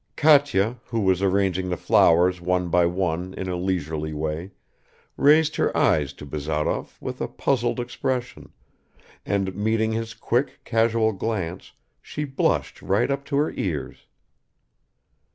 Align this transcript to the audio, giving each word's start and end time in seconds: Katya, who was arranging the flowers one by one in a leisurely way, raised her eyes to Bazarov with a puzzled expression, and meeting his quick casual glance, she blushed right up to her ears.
Katya, 0.15 0.77
who 0.85 1.01
was 1.01 1.21
arranging 1.21 1.69
the 1.69 1.77
flowers 1.77 2.41
one 2.41 2.69
by 2.69 2.87
one 2.87 3.35
in 3.35 3.47
a 3.47 3.55
leisurely 3.55 4.13
way, 4.13 4.49
raised 5.15 5.57
her 5.57 5.77
eyes 5.77 6.11
to 6.13 6.25
Bazarov 6.25 6.97
with 6.99 7.21
a 7.21 7.27
puzzled 7.27 7.79
expression, 7.79 8.51
and 9.27 9.55
meeting 9.55 9.91
his 9.91 10.15
quick 10.15 10.61
casual 10.63 11.11
glance, 11.11 11.73
she 12.01 12.23
blushed 12.23 12.81
right 12.81 13.11
up 13.11 13.23
to 13.25 13.35
her 13.37 13.51
ears. 13.51 14.07